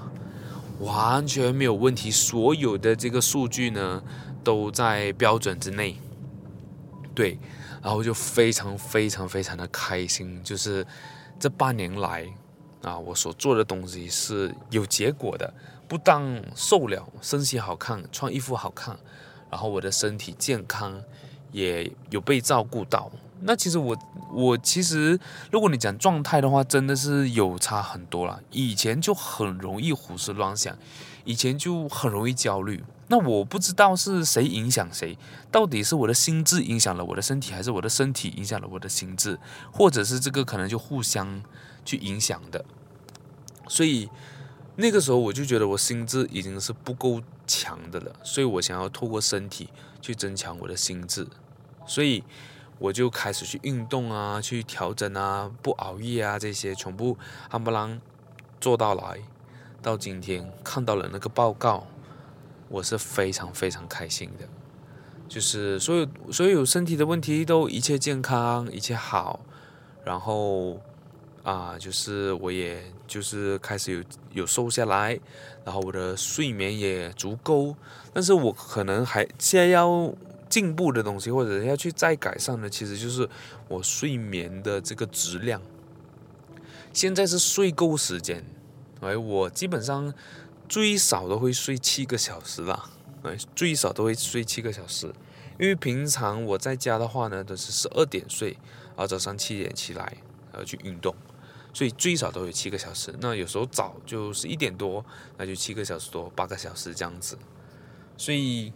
[0.79, 4.03] 完全没有问题，所有的这个数据呢
[4.43, 5.99] 都在标准之内。
[7.15, 7.39] 对，
[7.81, 10.85] 然后就非常非常非常的开心，就是
[11.39, 12.27] 这半年来
[12.85, 15.53] 啊，我所做的东西是有结果的，
[15.87, 18.97] 不但瘦了，身形好看，穿衣服好看，
[19.49, 21.01] 然后我的身体健康。
[21.51, 23.09] 也有被照顾到，
[23.43, 23.97] 那其实我
[24.33, 25.17] 我其实，
[25.49, 28.41] 如果你讲状态的话，真的是有差很多了。
[28.51, 30.77] 以前就很容易胡思乱想，
[31.23, 32.83] 以前就很容易焦虑。
[33.07, 35.17] 那我不知道是谁影响谁，
[35.49, 39.39] 到底是我的心智影响了我的身体，还是我的身体影响了我的心智，
[39.71, 41.41] 或者是这个可能就互相
[41.85, 42.65] 去影响的。
[43.67, 44.09] 所以
[44.75, 49.69] 那个时候我就觉得我心智已经是不够强的了，所以我想要透过身体
[50.01, 51.27] 去增强我的心智。
[51.85, 52.23] 所以
[52.79, 57.17] 我就开始去运动啊，去调整啊，不熬夜啊，这些全部
[57.51, 57.99] 冚唪唥
[58.59, 59.19] 做到来。
[59.81, 61.85] 到今天看到了那个报告，
[62.69, 64.47] 我是非常非常开心的。
[65.27, 69.39] 就是所有所有身体的问题都一切健康，一切好。
[70.03, 70.81] 然后
[71.43, 74.03] 啊，就是我也就是开始有
[74.41, 75.19] 有瘦下来，
[75.63, 77.75] 然后我的睡眠也足够。
[78.13, 80.13] 但是我可能还现在要。
[80.47, 83.27] 进步的东西，或者要去再改善的，其实就是
[83.67, 85.59] 我睡眠的这个质量。
[86.93, 88.45] 现在是睡够时间，
[89.01, 90.13] 哎，我基本上
[90.69, 92.89] 最少都会睡七个小时啦，
[93.23, 95.11] 哎，最少都会睡七个小时。
[95.59, 98.51] 因为平常我在家的话呢，都是十二点睡，
[98.89, 100.17] 然后早上七点起来，
[100.53, 101.13] 然后去运动，
[101.75, 103.13] 所以最少都有七个小时。
[103.19, 105.05] 那有时候早就是一点多，
[105.37, 107.37] 那就七个小时多，八个小时这样子，
[108.17, 108.73] 所以。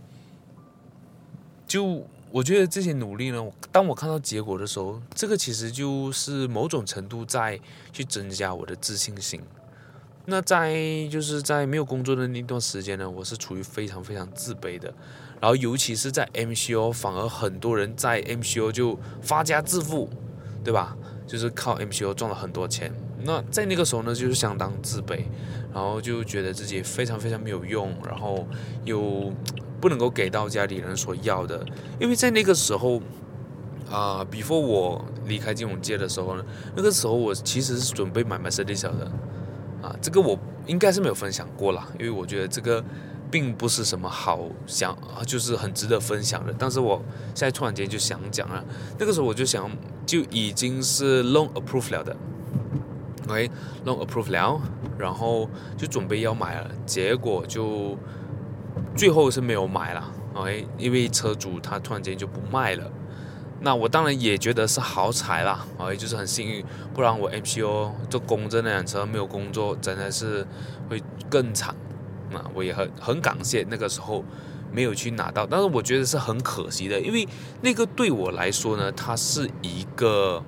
[1.69, 7.59] 就我觉得这些努力呢，当我看到结果的时候，这个其实就是某种程度在
[7.93, 9.39] 去增加我的自信心。
[10.25, 10.73] 那在
[11.11, 14.91] 就是在没有工作的那段时间呢，我是处于非常非常自卑的。
[15.39, 20.09] 然后尤其是在 MCO，反而很多人在 MCO 就发家致富，
[20.63, 20.97] 对吧？
[21.29, 22.91] 就是靠 MCO 赚了很多钱。
[23.23, 25.21] 那在那个时候呢，就是相当自卑，
[25.73, 28.45] 然后就觉得自己非常非常没有用，然后
[28.83, 29.31] 又。
[29.81, 31.65] 不能够给到家里人所要的，
[32.01, 33.01] 因为在那个时候，
[33.89, 36.43] 啊、，before 我离开金融界的时候呢，
[36.75, 39.09] 那个时候我其实是准备买 Mercedes 的，
[39.81, 40.37] 啊，这个我
[40.67, 42.83] 应该是没有分享过啦，因为我觉得这个
[43.31, 46.53] 并不是什么好想，就是很值得分享的。
[46.57, 47.01] 但是我
[47.35, 48.63] 现在突然间就想讲了，
[48.97, 49.69] 那个时候我就想
[50.05, 52.15] 就已经是 loan approve 了的
[53.27, 54.59] ，OK，loan approve 了，
[54.97, 57.97] 然后就准备要买了，结果就。
[58.95, 62.89] 最后是没有买了，OK，因为车主他突然间就不卖了，
[63.61, 66.63] 那我当然也觉得是好彩啦，OK，就是很幸运，
[66.93, 70.45] 不然我 MCO 这公证那辆车没有工作，真的是
[70.89, 71.75] 会更惨。
[72.31, 74.23] 那我也很很感谢那个时候
[74.71, 77.27] 没有去拿到，但是我觉得是很可惜的，因为
[77.61, 80.43] 那个对我来说呢，它是一个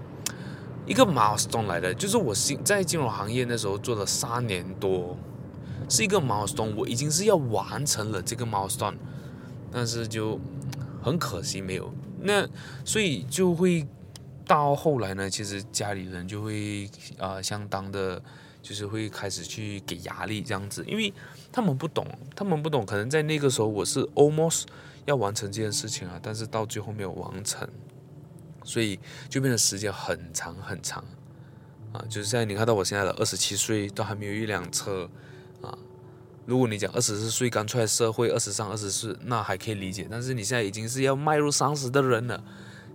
[0.86, 5.18] 一个 milestone 来的，就是我新在金融行业那时候做了三年多。
[5.90, 8.96] 是一个 milestone，我已经是要完成了这个 milestone，
[9.70, 10.40] 但是就
[11.02, 11.94] 很可惜没有。
[12.22, 12.48] 那
[12.86, 13.86] 所以就会
[14.46, 18.22] 到后来呢，其实家里人就会啊、相当的，
[18.62, 21.14] 就是会开始去给压力这样子，因为
[21.52, 24.64] 他们不懂，他们不懂，可能在那个时候我是 almost
[25.06, 27.68] 要完成这件事情啊，但是到最后没有完成，
[28.64, 31.04] 所以就变得时间很长很长
[31.92, 35.10] 啊，就是现在你看到我现在的二十七岁都还没有一辆车。
[35.62, 35.78] 啊，
[36.46, 40.08] 如果你讲二十四岁刚出来社会，二十三、二十四，那还可以理解。
[40.10, 42.44] 但是你现在已经是要迈入三十的人了，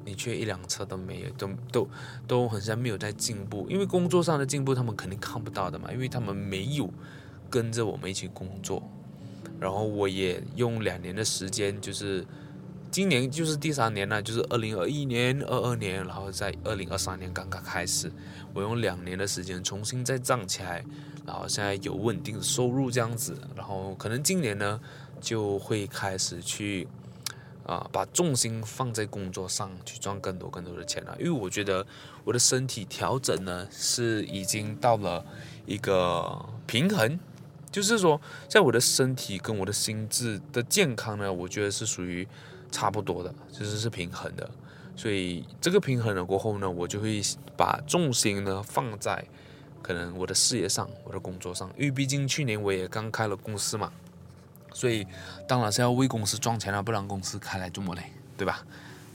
[0.05, 1.89] 你却一辆车都没有，都都
[2.27, 3.65] 都好像没有在进步。
[3.71, 6.91] 因为工作上的进步，他们肯定看不到的嘛，因为他们没有
[7.51, 8.83] 跟着我们一起工作。
[9.59, 12.27] 然后我也用两年的时间，就是
[12.91, 18.13] 今年就是第三年了，就是二零二一年、二二年，然后在二零二三年刚刚开始，
[18.53, 20.85] 我用两年的时间重新再涨起来，
[21.27, 24.79] 然后现在有稳定的收入这样子，然后可能今年呢
[25.21, 26.87] 就会开始去
[27.65, 31.85] 啊、把重心放在工作上去赚更多更多的钱了，因为我觉得
[32.25, 35.25] 我的身体调整呢是已经到了
[35.65, 37.19] 一个平衡。
[37.77, 42.27] 就是说，在我的身体跟我的心智的健康呢，我觉得是属于
[42.71, 44.49] 差不多的，就是是平衡的。
[44.97, 47.21] 所以这个平衡了过后呢，我就会
[47.55, 49.23] 把重心呢放在
[49.83, 51.71] 可能我的事业上，我的工作上。
[51.77, 53.93] 因为毕竟去年我也刚开了公司嘛，
[54.73, 55.07] 所以
[55.47, 58.05] 当然是要为公司赚钱了，不然公司开来这么累，
[58.39, 58.65] 对吧？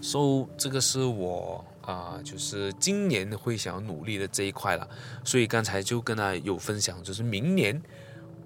[0.02, 4.88] 所以这个是我啊、就是今年会想要努力的这一块了。
[5.24, 7.82] 所以刚才就跟他有分享，就是明年。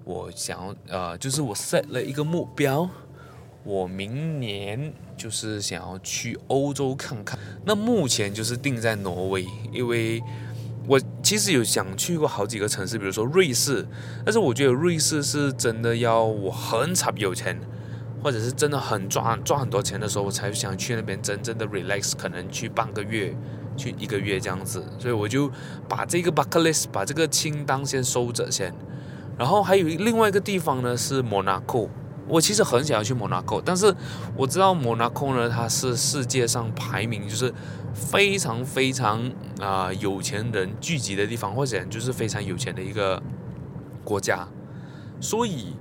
[0.06, 2.88] 我想要呃，就是我 set 了一个目标，
[3.64, 7.36] 我明年就是想要去欧洲看看。
[7.64, 10.22] 那目前就是定在挪威，因为
[10.86, 13.84] 我其实有想去过好几个城市，比如说瑞士，
[14.24, 17.58] 但是我觉得瑞士是真的要我很惨有钱，
[18.22, 23.34] 或者是真的很赚赚很多钱的时候，我才想去那边真正的 relax，可能去半个月，
[23.76, 24.84] 去一个月这样子。
[25.00, 25.50] 所以我就
[25.88, 28.72] 把这个 bucket list，把这个清单先收着先。
[29.38, 31.88] 然后还有另外一个地方呢，是莫纳科。
[32.28, 33.94] 我其实很想要去莫纳科，但是
[34.36, 37.54] 我知道莫纳科呢，它是世界上排名就是
[37.94, 43.22] 非常非常啊、有钱人聚集的地方，或者就是非常有钱的一个
[44.02, 44.48] 国家。
[45.20, 45.76] 所以，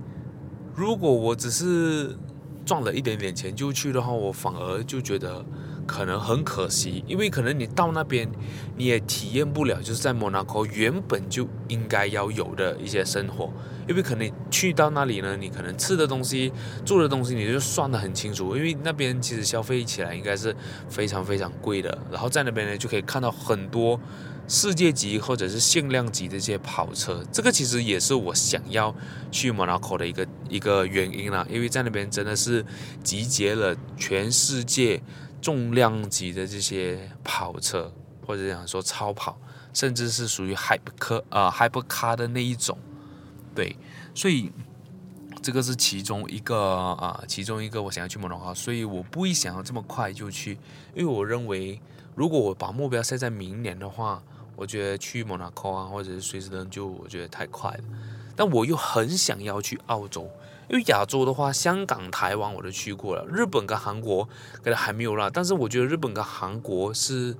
[0.75, 2.15] 如果我只是
[2.63, 5.43] 赚了一点点钱就去的话，我反而就觉得。
[5.85, 8.29] 可能很可惜，因为可能你到那边
[8.75, 13.51] 你也体验不了，就是在莫纳科原本就应该要有的一些生活。
[13.87, 16.51] 因为可能去到那里呢，你可能吃的东西、
[16.83, 18.57] 住的东西，你就算得很清楚。
[18.57, 20.55] 因为那边其实消费起来应该是
[20.89, 21.95] 非常非常贵的。
[22.11, 23.99] 然后在那边呢，就可以看到很多
[24.47, 27.23] 世界级或者是限量级的这些跑车。
[27.31, 28.93] 这个其实也是我想要
[29.29, 31.45] 去莫纳科的一个一个原因啦。
[31.47, 32.65] 因为在那边真的是
[33.03, 34.99] 集结了全世界。
[35.45, 37.93] 重量级的这些跑车，
[38.25, 39.39] 或者讲说超跑，
[39.75, 42.75] 甚至是属于 hyper 呃 hypercar 的那一种，
[43.53, 43.75] 对，
[44.15, 44.51] 所以
[45.43, 50.57] 这个是其中一个啊、其中一个我想要去摩纳哥，所以我不会想要这么快就去，
[50.95, 51.79] 因为我认为
[52.15, 54.23] 如果我把目标设在明年的话，
[54.55, 57.83] 我觉得去摩纳哥啊，或者是瑞士登就我觉得太快了，
[58.35, 60.27] 但我又很想要去澳洲。
[60.67, 64.25] 因为亚洲的话，香港、台湾我都去过了，日本跟韩国
[64.63, 65.29] 可能还没有啦。
[65.31, 67.35] 但是我觉得日本跟韩国是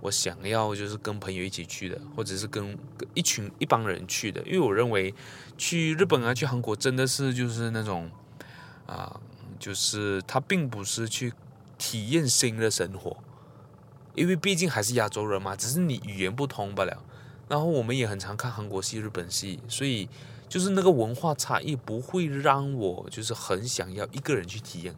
[0.00, 2.76] 我想要就是跟朋友一起去的，或者是跟
[3.14, 4.42] 一群一帮人去的。
[4.42, 5.14] 因为我认为
[5.56, 8.10] 去日本啊、去韩国真的是就是那种
[8.86, 9.20] 啊，
[9.58, 11.32] 就是他并不是去
[11.78, 13.16] 体验新的生活，
[14.14, 17.02] 因为毕竟还是亚洲人嘛，只是你语言不通罢了。
[17.48, 20.08] 然后我们也很常看韩国戏、日本戏，所以。
[20.48, 24.94] 就是那个文化差异不会让我就是很想要一个人去体验，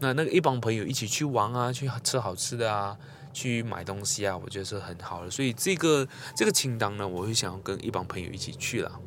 [0.00, 2.96] 那那个一帮朋友一起去玩啊，去吃好吃的啊，
[3.32, 5.30] 去买东西啊，我觉得是很好的。
[5.30, 9.00] 所以这个这个清单呢，我会想要跟一帮朋友一起去了。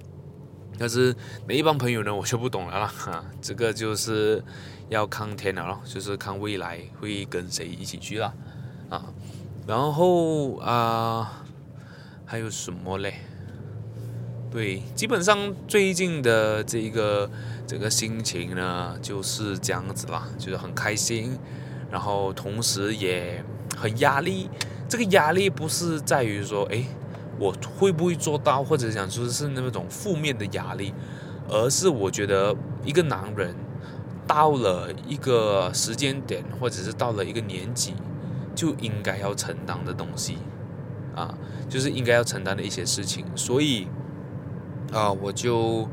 [0.79, 1.15] 但是
[1.47, 2.87] 哪一帮朋友呢，我就不懂了啦。
[2.87, 4.43] 哈， 这个就是
[4.89, 8.31] 要看天了咯，就是看未来会跟谁一起去啦
[8.89, 9.05] 啊。
[9.65, 11.43] 然后啊，
[12.25, 13.15] 还有什么嘞？
[14.49, 17.29] 对，基本上最近的这一个
[17.67, 21.37] 整个心情呢，就是这样子啦，就是很开心，
[21.91, 23.43] 然后同时也
[23.75, 24.49] 很压力。
[24.87, 26.85] 这个压力不是在于说，哎，
[27.37, 30.93] 我会不会做到，或者讲说是那种负面的压力，
[31.49, 32.55] 而是我觉得
[32.85, 33.53] 一个男人
[34.25, 37.93] 到了一个时间点，或者是到了一个年纪，
[38.55, 40.37] 就应该要承担的东西
[41.13, 43.89] 啊，就是应该要承担的一些事情，所以。
[44.91, 45.87] 啊，我就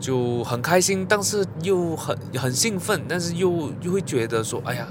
[0.00, 4.86] 就很开心，但是又很很兴奋，但是又又会觉得说，哎呀，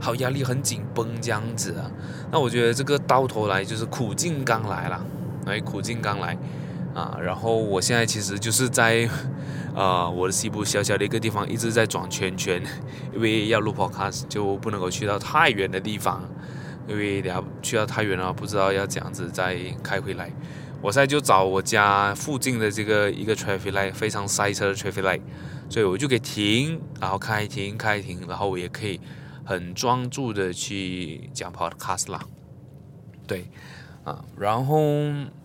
[0.00, 1.90] 好压力很紧绷这样子啊。
[2.30, 5.04] 那我觉得这个到头来就是苦尽甘来了，
[5.46, 6.36] 哎，苦尽甘来
[6.94, 7.18] 啊。
[7.22, 9.08] 然后我现在其实就是在
[9.74, 12.62] 啊我的西部小小的一个地方一直在转圈圈，
[13.14, 16.22] 因为要录 podcast 就不能够去到太远的地方，
[16.88, 20.30] 因为你要去到太远了，不知道要这样子再开回来。
[20.82, 25.20] 我现在就找我家附近的这个一个 traffic light，非常塞车的 traffic light，
[25.68, 29.00] 所以我就可以停，然后开停开停，然后我也可以
[29.44, 32.24] 很专注的去讲 podcast 啦。
[33.26, 33.46] 对，
[34.04, 34.80] 啊，然后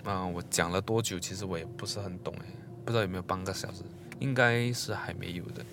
[0.04, 1.20] 啊，我讲了多久？
[1.20, 2.46] 其实我也不是很懂诶，
[2.86, 3.84] 不知道有没有半个小时，
[4.20, 5.64] 应该是还没有的。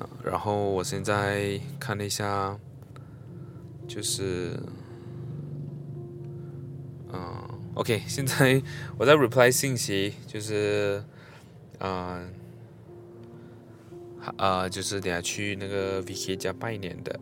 [0.00, 2.58] 啊，然后我现在看了一下，
[3.86, 4.58] 就是，
[7.12, 8.62] 嗯，OK，现在
[8.98, 11.02] 我在 reply 信息，就是，
[11.78, 12.32] 嗯，
[14.36, 17.20] 啊，就是等下去那个 VK 家拜年的。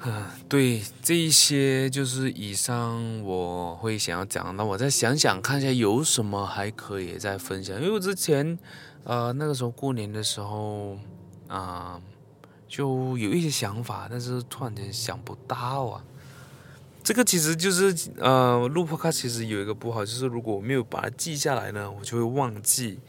[0.00, 4.54] 啊， 对，这一些就是以上我会想要讲。
[4.56, 7.76] 那我再想想看一下有什么还可以再分享。
[7.76, 8.58] 因为我之前，
[9.04, 10.98] 呃，那个时候过年的时候，
[11.46, 12.00] 啊、
[12.66, 16.04] 就有一些想法，但是突然间想不到啊。
[17.02, 23.00] 这个其实就是，呃，录 Podcast 其实有一个不好，就是如果我没有把它记下来呢，我就会忘记。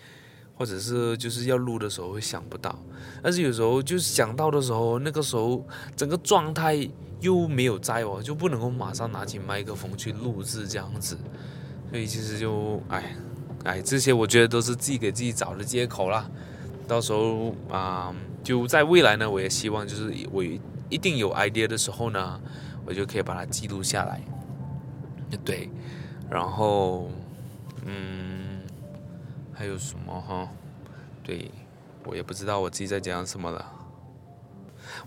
[0.56, 2.78] 或者是就是要录的时候会想不到，
[3.24, 5.66] 但是有时候就是想到的时候，那个时候
[5.96, 6.88] 整个状态
[7.20, 11.18] 又没有在哦，就不能够马上拿起麦克风去录制这样子，
[11.90, 13.16] 所以其实就哎
[13.64, 16.30] 哎这些我觉得都是自己给自己找的借口啦。
[16.88, 22.40] 到时候啊、就在未来呢，我也希望就是我一定有 idea 的时候呢，
[22.86, 24.22] 我就可以把它记录下来，
[25.44, 25.70] 对，
[26.30, 27.10] 然后
[27.86, 28.62] 嗯。
[29.56, 30.50] 还有什么哈？
[31.24, 31.52] 对，
[32.06, 33.72] 我也不知道我自己在讲什么了。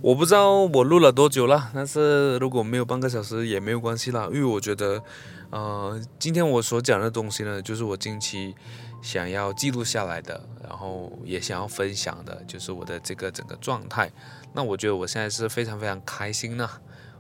[0.01, 5.03] 我不知道我录了多久了，但是如果没有半个小时也没有关系啦，因为我觉得，
[5.51, 8.55] 呃，今天我所讲的东西呢，就是我近期
[9.03, 14.11] 想要记录下来的，然后也想要分享的，就是我的这个整个状态。
[14.53, 16.71] 那我觉得我现在是非常非常开心呢。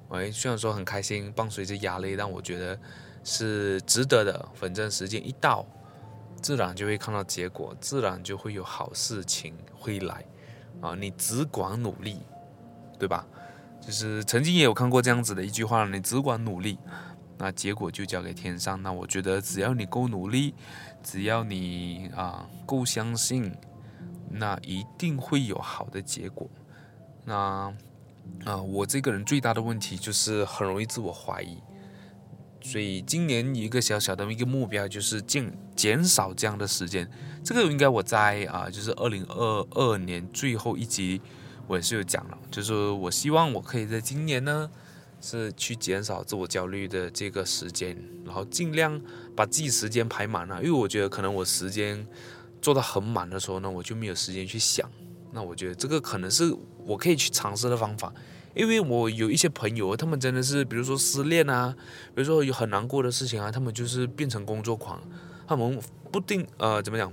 [0.09, 2.79] 喂，虽然说很开心，伴随着压力，但我觉得
[3.25, 4.49] 是值得的。
[4.55, 5.67] 反正时间一到。
[6.43, 10.23] 自然就会看到结果，自然就会有好事情会来，
[10.81, 12.21] 啊，你只管努力，
[12.99, 13.27] 对吧？
[13.81, 16.79] 就是曾经也有看过这样子的一句话，你只管努力，
[17.39, 18.81] 那结果就交给天上。
[18.81, 20.55] 那我觉得只要你够努力，
[21.03, 23.53] 只要你啊够相信，
[24.29, 26.49] 那一定会有好的结果。
[27.25, 27.75] 那
[28.45, 31.59] 啊，我这个人最大的问题就是很容易自我怀疑。
[32.61, 37.09] 所以今年一个小小的一个目标就是减减少这样的时间，
[37.45, 41.21] 这个应该我在啊，就是二零二二年最后一集
[41.69, 44.69] 我也是有讲了，就是我希望我可以在今年呢
[45.21, 49.01] 是去减少自我焦虑的这个时间，然后尽量
[49.37, 52.05] 把自己时间排满了，因为我觉得可能我时间
[52.61, 54.91] 做到很满的时候呢，我就没有时间去想，
[55.37, 56.53] 那我觉得这个可能是
[56.87, 58.11] 我可以去尝试的方法。
[58.55, 61.77] 因为我有一些朋友，他们真的是，比如说失恋啊，
[62.15, 64.99] 比如说有很难过的事情啊，他们就是变成工作狂，
[65.47, 65.79] 他们
[66.11, 67.13] 不定呃怎么讲，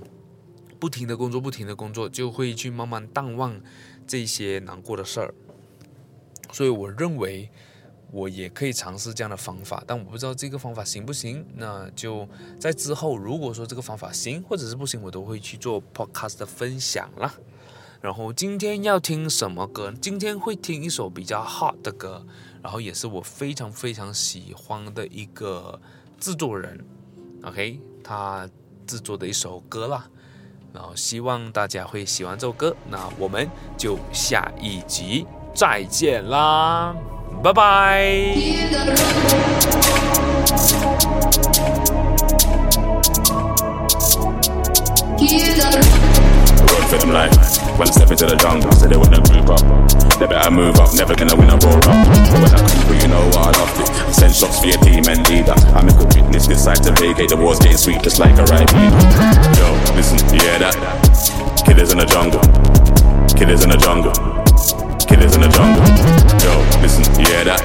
[0.80, 3.60] 不停的工作，不停的工作，就会去慢慢淡忘
[4.06, 5.34] 这些难过的事儿。
[6.50, 7.50] 所以我认为
[8.10, 11.44] 我也可以尝试这样的方法，但我不知道这个方法行不行。
[11.56, 12.26] 那就
[12.58, 17.34] 在之后，如果说这个方法行或者是不行，我都会去做 podcast 的分享啦。
[18.04, 19.90] 然后今天要听什么歌？
[19.98, 22.22] 今天会听一首比较 hot 的歌，
[22.62, 25.80] 然后也是我非常非常喜欢的一个
[26.20, 26.84] 制作人
[27.44, 28.46] ，OK，他
[28.86, 30.04] 制作的一首歌啦。
[30.70, 32.76] 然后希望大家会喜欢这首歌。
[32.90, 33.48] 那我们
[33.78, 36.94] 就下一集再见啦，
[37.42, 38.36] 拜拜。
[47.74, 49.58] When I step into the jungle, say they wanna move up.
[50.22, 52.06] They better move up, never gonna win a roar up.
[52.30, 53.90] When I come through, you know what I love it.
[53.90, 55.58] I send shots for your team and leader.
[55.74, 57.34] I make a witness, decide to vacate.
[57.34, 58.70] The war's getting sweet, just like a right.
[59.58, 59.66] Yo,
[59.98, 60.78] listen, you hear that?
[61.66, 62.46] Killers in the jungle.
[63.34, 64.14] Killers in the jungle.
[65.10, 65.82] Killers in the jungle.
[66.46, 67.58] Yo, listen, you hear that?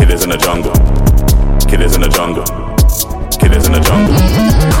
[0.00, 0.72] Killers in the jungle.
[1.68, 2.48] Killers in the jungle.
[3.36, 4.79] Killers in the jungle.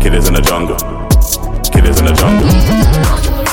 [0.00, 0.28] jungle.
[0.28, 0.76] In the jungle.
[1.70, 3.43] Killers in the jungle.